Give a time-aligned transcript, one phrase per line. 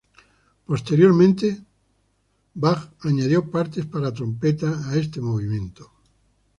[0.65, 5.91] Posteriormente, Wilhelm Friedemann Bach añadió partes para trompeta a este movimiento.